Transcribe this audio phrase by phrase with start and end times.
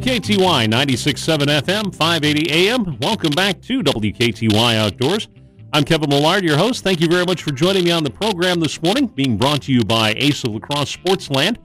[0.00, 2.98] WKTY 96.7 FM, 580 AM.
[3.00, 5.28] Welcome back to WKTY Outdoors.
[5.74, 6.82] I'm Kevin Millard, your host.
[6.82, 9.72] Thank you very much for joining me on the program this morning, being brought to
[9.74, 11.58] you by Ace of La Crosse Sportsland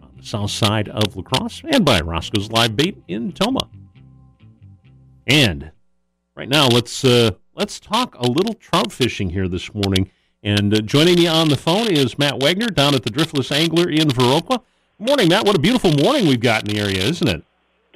[0.00, 3.68] on the south side of La Crosse and by Roscoe's Live Bait in Tomah.
[5.26, 5.72] And
[6.36, 10.08] right now, let's uh, let's talk a little trout fishing here this morning.
[10.44, 13.90] And uh, joining me on the phone is Matt Wagner down at the Driftless Angler
[13.90, 14.62] in Viroqua.
[15.00, 15.46] Morning, Matt.
[15.46, 17.44] What a beautiful morning we've got in the area, isn't it?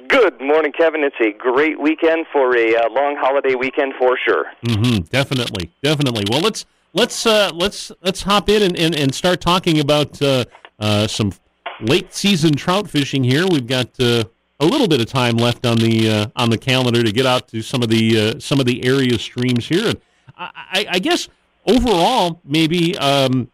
[0.07, 1.03] Good morning, Kevin.
[1.03, 4.45] It's a great weekend for a uh, long holiday weekend for sure.
[4.65, 5.01] Mm-hmm.
[5.09, 6.23] Definitely, definitely.
[6.29, 10.45] Well, let's let's uh, let's let's hop in and, and, and start talking about uh,
[10.79, 11.33] uh, some
[11.81, 13.45] late season trout fishing here.
[13.47, 14.23] We've got uh,
[14.61, 17.49] a little bit of time left on the uh, on the calendar to get out
[17.49, 19.89] to some of the uh, some of the area streams here.
[19.89, 20.01] And
[20.37, 21.27] I, I, I guess
[21.67, 23.51] overall, maybe um,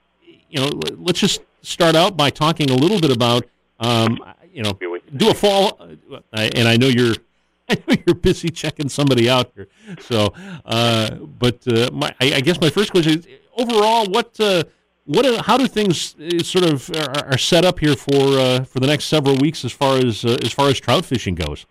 [0.51, 3.45] you know, let's just start out by talking a little bit about
[3.79, 4.19] um,
[4.53, 4.77] you know
[5.15, 5.79] do a fall.
[6.11, 7.15] Uh, and I know you're
[7.69, 9.67] I know you're busy checking somebody out here.
[9.99, 10.33] So,
[10.65, 14.63] uh, but uh, my I, I, guess my first question is overall, what uh,
[15.05, 18.87] what how do things uh, sort of are, set up here for uh, for the
[18.87, 21.65] next several weeks as far as as far as trout fishing goes?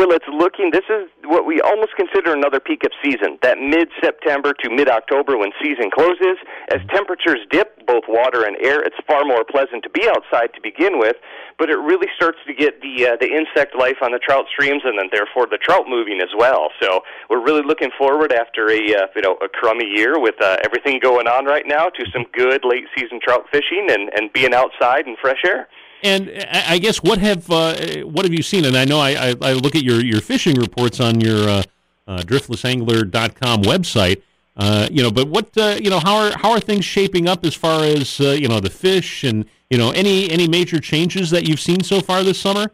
[0.00, 0.70] Well, it's looking.
[0.72, 3.36] This is what we almost consider another peak of season.
[3.42, 6.40] That mid-September to mid-October when season closes,
[6.72, 10.60] as temperatures dip, both water and air, it's far more pleasant to be outside to
[10.64, 11.16] begin with.
[11.58, 14.80] But it really starts to get the uh, the insect life on the trout streams,
[14.88, 16.72] and then therefore the trout moving as well.
[16.80, 20.64] So we're really looking forward after a uh, you know a crummy year with uh,
[20.64, 24.54] everything going on right now to some good late season trout fishing and and being
[24.54, 25.68] outside in fresh air.
[26.02, 28.64] And I guess what have uh, what have you seen?
[28.64, 31.62] And I know I, I, I, look at your, your fishing reports on your uh,
[32.06, 34.22] uh, driftlessangler.com website.
[34.56, 37.44] Uh, you know, but what uh, you know, how are how are things shaping up
[37.44, 41.30] as far as uh, you know the fish and you know any any major changes
[41.30, 42.72] that you've seen so far this summer?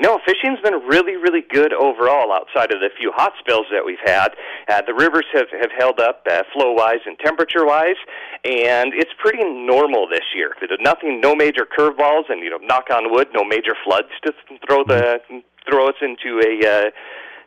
[0.00, 2.32] No, fishing's been really, really good overall.
[2.32, 4.28] Outside of the few hot spells that we've had,
[4.68, 7.98] uh, the rivers have have held up uh, flow wise and temperature wise,
[8.44, 10.54] and it's pretty normal this year.
[10.80, 14.32] Nothing, no major curveballs, and you know, knock on wood, no major floods to
[14.66, 15.20] throw the
[15.68, 16.90] throw us into a uh,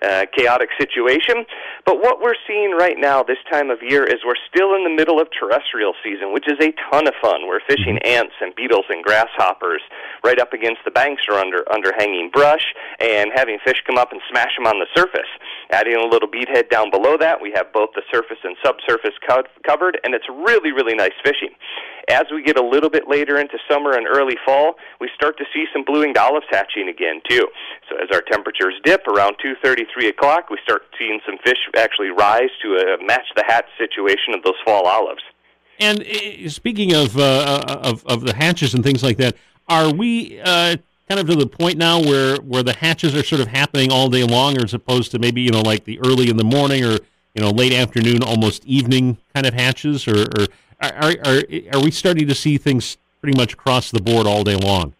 [0.01, 1.45] uh, chaotic situation.
[1.85, 4.93] But what we're seeing right now, this time of year, is we're still in the
[4.93, 7.47] middle of terrestrial season, which is a ton of fun.
[7.47, 8.17] We're fishing mm-hmm.
[8.25, 9.81] ants and beetles and grasshoppers
[10.23, 14.11] right up against the banks or under under hanging brush, and having fish come up
[14.11, 15.29] and smash them on the surface.
[15.71, 19.43] Adding a little beadhead down below that, we have both the surface and subsurface co-
[19.65, 21.53] covered, and it's really really nice fishing.
[22.09, 25.45] As we get a little bit later into summer and early fall, we start to
[25.53, 27.47] see some blue-winged olives hatching again too.
[27.89, 32.49] So as our temperatures dip around 2:33 o'clock, we start seeing some fish actually rise
[32.63, 35.21] to a match the hatch situation of those fall olives.
[35.79, 39.35] And uh, speaking of, uh, uh, of of the hatches and things like that,
[39.67, 43.41] are we uh, kind of to the point now where where the hatches are sort
[43.41, 46.29] of happening all day long, or as opposed to maybe you know like the early
[46.29, 46.99] in the morning or
[47.33, 50.47] you know late afternoon, almost evening kind of hatches, or, or
[50.81, 51.43] are, are,
[51.73, 54.93] are we starting to see things pretty much across the board all day long?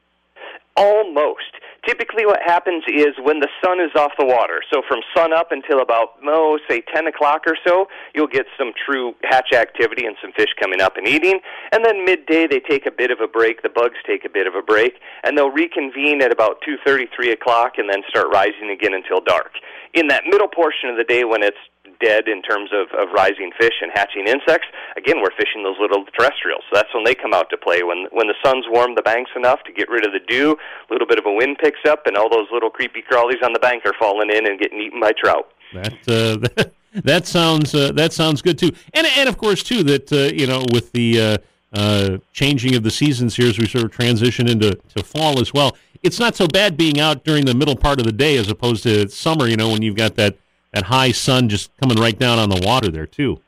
[0.75, 1.51] Almost.
[1.85, 5.51] Typically, what happens is when the sun is off the water, so from sun up
[5.51, 10.15] until about, oh, say 10 o'clock or so, you'll get some true hatch activity and
[10.21, 11.39] some fish coming up and eating.
[11.71, 13.63] And then midday, they take a bit of a break.
[13.63, 17.31] The bugs take a bit of a break, and they'll reconvene at about 2.30, 3
[17.31, 19.53] o'clock, and then start rising again until dark.
[19.95, 21.57] In that middle portion of the day when it's
[22.01, 24.67] dead in terms of, of rising fish and hatching insects,
[24.97, 26.63] again, we're fishing those little terrestrials.
[26.69, 27.83] So that's when they come out to play.
[27.83, 30.57] When when the sun's warmed the banks enough to get rid of the dew,
[30.89, 33.53] a little bit of a wind picks up, and all those little creepy crawlies on
[33.53, 35.51] the bank are falling in and getting eaten by trout.
[35.73, 36.63] That uh,
[37.03, 40.47] that, sounds uh, that sounds good too, and and of course too that uh, you
[40.47, 41.37] know with the uh,
[41.73, 45.53] uh, changing of the seasons here as we sort of transition into to fall as
[45.53, 45.77] well.
[46.03, 48.83] It's not so bad being out during the middle part of the day as opposed
[48.83, 49.47] to summer.
[49.47, 50.37] You know when you've got that
[50.73, 53.41] that high sun just coming right down on the water there too.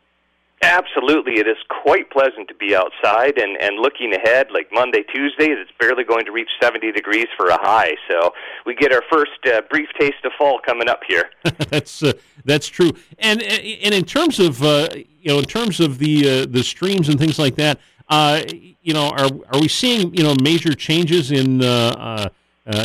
[0.63, 4.47] Absolutely, it is quite pleasant to be outside and and looking ahead.
[4.49, 7.95] Like Monday, Tuesday, it's barely going to reach 70 degrees for a high.
[8.09, 8.33] So
[8.65, 11.31] we get our first uh, brief taste of fall coming up here.
[11.69, 12.13] that's uh,
[12.45, 12.91] that's true.
[13.19, 17.09] And and in terms of uh, you know in terms of the uh, the streams
[17.09, 18.43] and things like that, uh,
[18.81, 21.61] you know, are are we seeing you know major changes in?
[21.61, 22.29] Uh,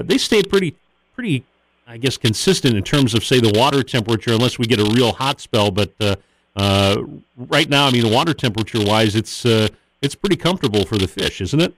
[0.02, 0.74] they stay pretty
[1.14, 1.44] pretty
[1.90, 5.12] I guess, consistent in terms of, say, the water temperature, unless we get a real
[5.12, 5.70] hot spell.
[5.70, 6.16] But uh,
[6.54, 7.02] uh,
[7.36, 9.68] right now, I mean, water temperature wise, it's uh,
[10.02, 11.74] it's pretty comfortable for the fish, isn't it?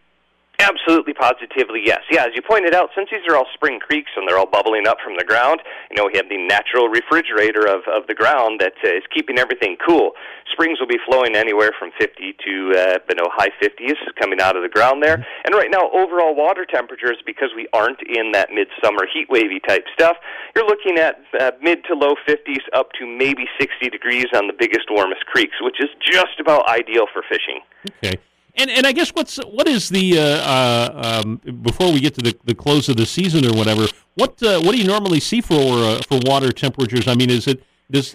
[0.60, 2.00] Absolutely, positively, yes.
[2.10, 4.86] Yeah, as you pointed out, since these are all spring creeks and they're all bubbling
[4.86, 5.60] up from the ground,
[5.90, 9.38] you know, we have the natural refrigerator of, of the ground that uh, is keeping
[9.38, 10.12] everything cool.
[10.52, 14.56] Springs will be flowing anywhere from 50 to, uh, you know, high 50s coming out
[14.56, 15.16] of the ground there.
[15.16, 15.46] Mm-hmm.
[15.46, 19.84] And right now, overall water temperatures, because we aren't in that midsummer heat wavy type
[19.94, 20.16] stuff,
[20.54, 24.54] you're looking at uh, mid to low 50s up to maybe 60 degrees on the
[24.58, 27.60] biggest, warmest creeks, which is just about ideal for fishing.
[28.04, 28.20] Okay.
[28.56, 32.22] And and I guess what's what is the uh, uh, um, before we get to
[32.22, 33.86] the, the close of the season or whatever?
[34.14, 37.08] What uh, what do you normally see for uh, for water temperatures?
[37.08, 38.14] I mean, is it does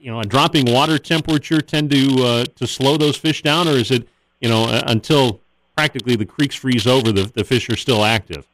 [0.00, 3.72] you know a dropping water temperature tend to uh, to slow those fish down, or
[3.72, 4.08] is it
[4.40, 5.40] you know until
[5.76, 8.46] practically the creeks freeze over, the the fish are still active?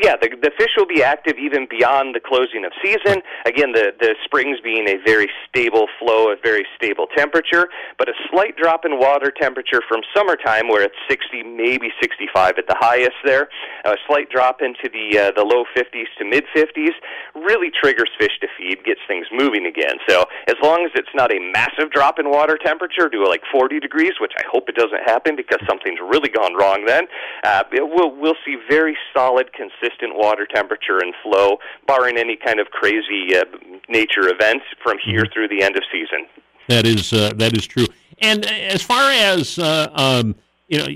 [0.00, 3.18] Yeah, the, the fish will be active even beyond the closing of season.
[3.46, 7.66] Again, the, the springs being a very stable flow, a very stable temperature,
[7.98, 12.66] but a slight drop in water temperature from summertime where it's 60, maybe 65 at
[12.68, 13.48] the highest there.
[13.86, 16.94] A slight drop into the, uh, the low 50s to mid 50s
[17.34, 19.98] really triggers fish to feed, gets things moving again.
[20.08, 23.80] So as long as it's not a massive drop in water temperature to like 40
[23.80, 27.10] degrees, which I hope it doesn't happen because something's really gone wrong then,
[27.42, 32.60] uh, we'll, we'll see very solid, consistent consistent water temperature and flow, barring any kind
[32.60, 33.44] of crazy uh,
[33.88, 35.32] nature events from here mm-hmm.
[35.32, 36.26] through the end of season.
[36.68, 37.86] That is uh, that is true.
[38.20, 40.34] And as far as uh, um,
[40.68, 40.86] you know,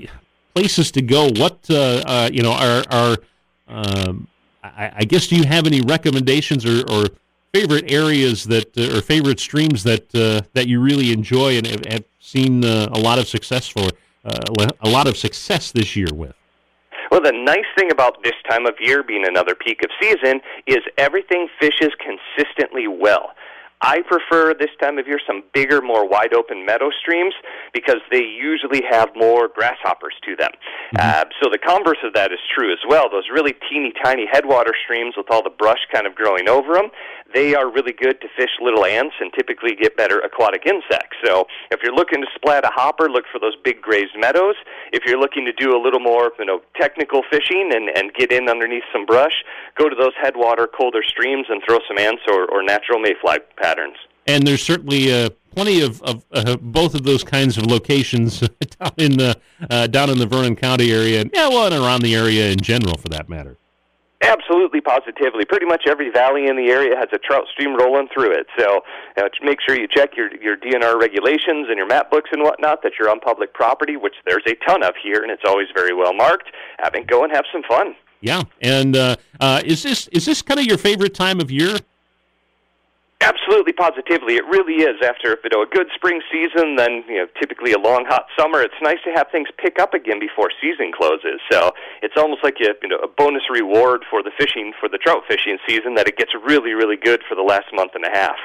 [0.53, 3.17] places to go, what uh, uh, you know are are
[3.67, 4.27] um,
[4.63, 7.05] I, I, guess do you have any recommendations or, or
[7.53, 12.03] favorite areas that uh, or favorite streams that that you really enjoy and have, have
[12.19, 13.89] seen a lot of success for
[14.25, 16.35] a lot of success this year with?
[17.13, 20.79] Well, the nice thing about this time of year being another peak of season is
[20.97, 23.35] everything fishes consistently well.
[23.81, 27.35] I prefer this time of year some bigger, more wide open meadow streams
[27.71, 30.49] because they usually have more grasshoppers to them.
[30.95, 30.97] Mm-hmm.
[30.97, 33.11] Uh, so the converse of that is true as well.
[33.11, 36.89] Those really teeny tiny headwater streams with all the brush kind of growing over them,
[37.33, 41.17] they are really good to fish little ants and typically get better aquatic insects.
[41.23, 44.55] So if you're looking to splat a hopper, look for those big grazed meadows.
[44.91, 48.31] If you're looking to do a little more, you know, technical fishing and, and get
[48.31, 49.43] in underneath some brush,
[49.77, 53.95] go to those headwater colder streams and throw some ants or, or natural mayfly patterns.
[54.25, 58.39] And there's certainly uh, plenty of, of uh, both of those kinds of locations
[58.79, 59.37] down in the
[59.69, 62.97] uh, down in the Vernon County area, yeah, well, and around the area in general,
[62.97, 63.57] for that matter.
[64.23, 65.45] Absolutely, positively.
[65.45, 68.47] Pretty much every valley in the area has a trout stream rolling through it.
[68.57, 68.81] So
[69.17, 72.81] uh, make sure you check your your DNR regulations and your map books and whatnot
[72.83, 75.93] that you're on public property, which there's a ton of here, and it's always very
[75.93, 76.49] well marked.
[76.79, 77.95] Have it go and have some fun.
[78.21, 81.77] Yeah, and uh, uh, is this is this kind of your favorite time of year?
[83.23, 85.01] Absolutely, positively, it really is.
[85.01, 88.61] After you know a good spring season, then you know typically a long hot summer.
[88.61, 91.39] It's nice to have things pick up again before season closes.
[91.49, 91.71] So
[92.01, 95.23] it's almost like a, you know a bonus reward for the fishing for the trout
[95.27, 98.35] fishing season that it gets really really good for the last month and a half.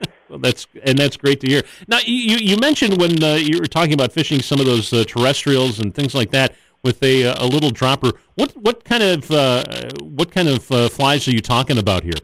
[0.28, 1.62] Well, that's and that's great to hear.
[1.86, 5.04] Now, you you mentioned when uh, you were talking about fishing some of those uh,
[5.04, 6.54] terrestrials and things like that
[6.84, 8.12] with a a little dropper.
[8.34, 9.64] What what kind of uh,
[10.02, 12.20] what kind of uh, flies are you talking about here?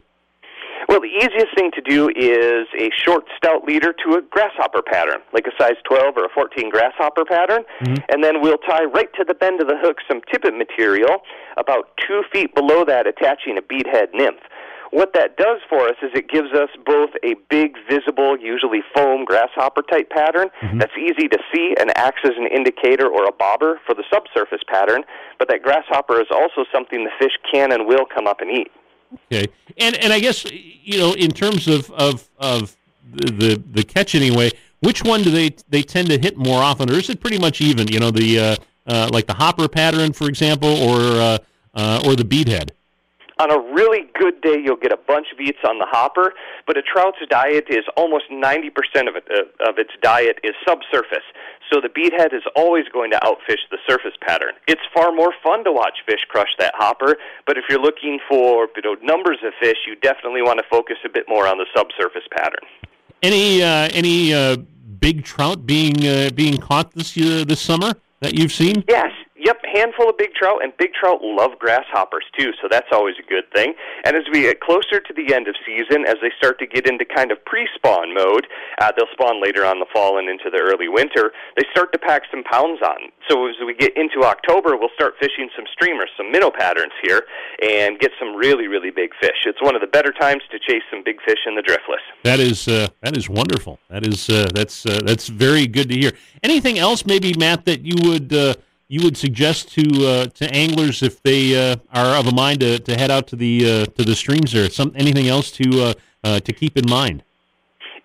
[0.95, 5.19] Well, the easiest thing to do is a short stout leader to a grasshopper pattern,
[5.33, 7.99] like a size 12 or a 14 grasshopper pattern, mm-hmm.
[8.07, 11.19] and then we'll tie right to the bend of the hook some tippet material
[11.57, 14.39] about two feet below that, attaching a beadhead nymph.
[14.91, 19.25] What that does for us is it gives us both a big, visible, usually foam
[19.25, 20.77] grasshopper type pattern mm-hmm.
[20.77, 24.63] that's easy to see and acts as an indicator or a bobber for the subsurface
[24.65, 25.03] pattern,
[25.39, 28.71] but that grasshopper is also something the fish can and will come up and eat.
[29.31, 29.47] Okay,
[29.77, 32.75] and and I guess you know in terms of of of
[33.13, 36.89] the the, the catch anyway, which one do they they tend to hit more often,
[36.89, 37.87] or is it pretty much even?
[37.87, 38.55] You know, the uh,
[38.87, 41.37] uh, like the hopper pattern, for example, or uh,
[41.73, 42.71] uh, or the beadhead.
[43.37, 46.33] On a really good day, you'll get a bunch of eats on the hopper,
[46.65, 48.71] but a trout's diet is almost 90%
[49.09, 51.25] of, it, uh, of its diet is subsurface.
[51.69, 54.53] So the beadhead is always going to outfish the surface pattern.
[54.67, 58.69] It's far more fun to watch fish crush that hopper, but if you're looking for
[58.75, 61.65] you know, numbers of fish, you definitely want to focus a bit more on the
[61.75, 62.63] subsurface pattern.
[63.21, 64.57] Any uh, any uh,
[64.99, 68.83] big trout being uh, being caught this uh, this summer that you've seen?
[68.87, 69.11] Yes,
[69.45, 73.29] Yep, handful of big trout, and big trout love grasshoppers too, so that's always a
[73.29, 73.75] good thing.
[74.03, 76.89] And as we get closer to the end of season, as they start to get
[76.89, 78.47] into kind of pre-spawn mode,
[78.81, 81.31] uh, they'll spawn later on the fall and into the early winter.
[81.55, 83.13] They start to pack some pounds on.
[83.29, 87.21] So as we get into October, we'll start fishing some streamers, some minnow patterns here,
[87.61, 89.45] and get some really, really big fish.
[89.45, 92.01] It's one of the better times to chase some big fish in the driftless.
[92.23, 93.77] That is uh, that is wonderful.
[93.89, 96.13] That is uh, that's uh, that's very good to hear.
[96.41, 98.55] Anything else, maybe Matt, that you would uh,
[98.87, 102.79] you would suggest to uh, to anglers if they uh, are of a mind to,
[102.79, 104.69] to head out to the uh, to the streams there?
[104.69, 107.23] Some anything else to uh, uh, to keep in mind?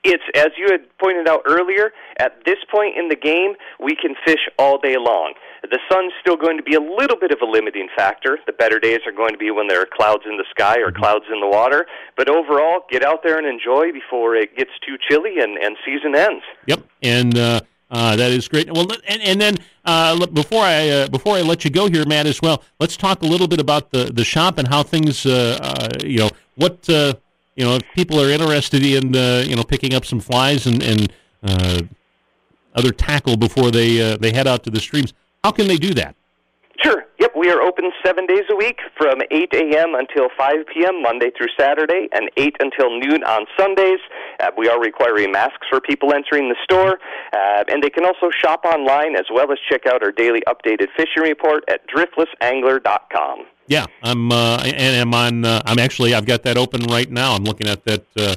[0.02, 1.92] It's as you had pointed out earlier.
[2.18, 5.34] At this point in the game, we can fish all day long.
[5.62, 8.38] The sun's still going to be a little bit of a limiting factor.
[8.46, 10.90] The better days are going to be when there are clouds in the sky or
[10.90, 11.86] clouds in the water.
[12.16, 16.14] But overall, get out there and enjoy before it gets too chilly and, and season
[16.16, 16.44] ends.
[16.66, 18.72] Yep, and uh, that is great.
[18.72, 22.26] Well, and, and then uh, before I uh, before I let you go here, Matt,
[22.26, 25.26] as well, let's talk a little bit about the, the shop and how things.
[25.26, 27.14] Uh, uh, you know what uh,
[27.56, 29.14] you know if people are interested in
[29.48, 31.12] you know picking up some flies and and
[32.74, 35.12] other tackle before they they head out to the streams.
[35.42, 36.14] How can they do that?
[37.40, 39.94] We are open seven days a week from 8 a.m.
[39.94, 41.00] until 5 p.m.
[41.00, 43.98] Monday through Saturday, and 8 until noon on Sundays.
[44.40, 46.98] Uh, we are requiring masks for people entering the store,
[47.32, 50.88] uh, and they can also shop online as well as check out our daily updated
[50.94, 53.46] fishing report at driftlessangler.com.
[53.68, 55.46] Yeah, I'm uh, and I'm on.
[55.46, 57.32] Uh, I'm actually I've got that open right now.
[57.32, 58.34] I'm looking at that uh,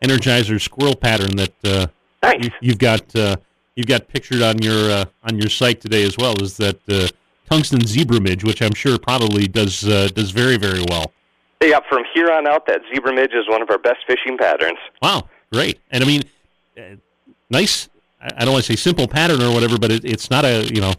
[0.00, 1.88] Energizer squirrel pattern that uh,
[2.22, 2.48] nice.
[2.62, 3.36] you, have got uh,
[3.74, 6.42] you've got pictured on your uh, on your site today as well.
[6.42, 7.08] Is that uh,
[7.48, 11.12] tungsten zebra midge, which I'm sure probably does uh, does very very well.
[11.62, 14.78] Yeah, from here on out, that zebra midge is one of our best fishing patterns.
[15.00, 15.78] Wow, great!
[15.90, 16.22] And I mean,
[16.78, 16.96] uh,
[17.50, 17.88] nice.
[18.20, 20.80] I don't want to say simple pattern or whatever, but it, it's not a you
[20.80, 20.92] know,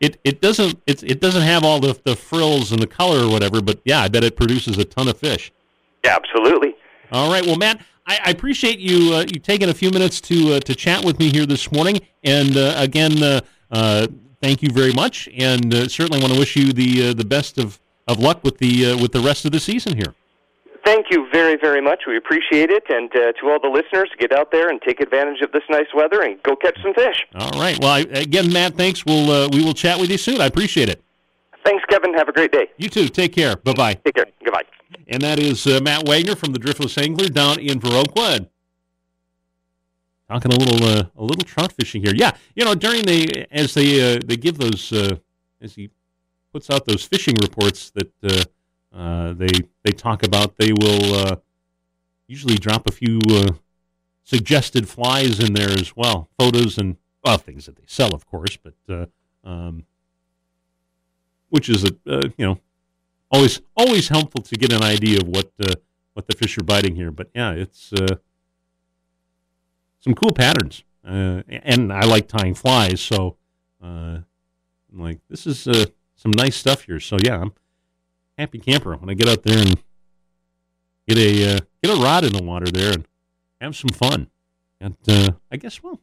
[0.00, 3.30] it it doesn't it it doesn't have all the the frills and the color or
[3.30, 3.60] whatever.
[3.60, 5.52] But yeah, I bet it produces a ton of fish.
[6.04, 6.74] Yeah, absolutely.
[7.12, 10.54] All right, well, Matt, I, I appreciate you uh, you taking a few minutes to
[10.54, 13.40] uh, to chat with me here this morning, and uh, again, uh,
[13.70, 14.06] uh,
[14.42, 17.80] thank you very much, and uh, certainly want to wish you the the best of,
[18.06, 20.14] of luck with the with the rest of the season here.
[20.84, 22.00] Thank you very, very much.
[22.08, 22.82] We appreciate it.
[22.88, 25.86] And uh, to all the listeners, get out there and take advantage of this nice
[25.94, 27.24] weather and go catch some fish.
[27.36, 27.78] All right.
[27.78, 29.06] Well, I, again, Matt, thanks.
[29.06, 30.40] We'll uh, we will chat with you soon.
[30.40, 31.00] I appreciate it.
[31.64, 32.12] Thanks, Kevin.
[32.14, 32.66] Have a great day.
[32.78, 33.08] You too.
[33.08, 33.54] Take care.
[33.56, 33.94] Bye bye.
[33.94, 34.26] Take care.
[34.44, 34.64] Goodbye.
[35.06, 38.48] And that is uh, Matt Wagner from the Driftless Angler down in Viroqua.
[40.28, 42.14] Talking a little uh, a little trout fishing here.
[42.14, 45.16] Yeah, you know, during the as they uh, they give those uh,
[45.60, 45.90] as he
[46.52, 49.50] puts out those fishing reports that uh, uh, they
[49.84, 51.40] they talk about, they will
[52.26, 53.20] usually drop a few
[54.24, 58.56] suggested flies in there as well, photos and well things that they sell, of course,
[58.56, 59.08] but
[59.44, 59.84] um,
[61.50, 61.92] which is a
[62.38, 62.58] you know
[63.32, 65.74] always always helpful to get an idea of what uh,
[66.12, 67.10] what the fish are biting here.
[67.10, 68.16] But yeah, it's uh,
[70.02, 73.36] some cool patterns, uh, and I like tying flies, so
[73.82, 74.18] uh,
[74.92, 77.00] I'm like this is uh, some nice stuff here.
[77.00, 77.52] So yeah, I'm
[78.36, 79.76] happy camper when I get out there and
[81.08, 83.06] get a uh, get a rod in the water there and
[83.60, 84.28] have some fun.
[84.80, 86.00] And I guess well,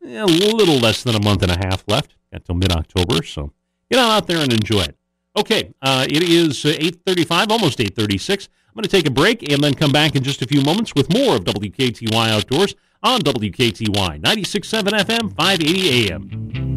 [0.00, 2.16] yeah, a little less than a month and a half left.
[2.32, 3.52] Got till mid October, so
[3.90, 4.96] get on out there and enjoy it.
[5.36, 8.48] Okay, uh, it is 8.35, almost 8.36.
[8.76, 10.94] I'm going to take a break and then come back in just a few moments
[10.94, 16.75] with more of WKTY Outdoors on WKTY 96.7 FM, 580 AM.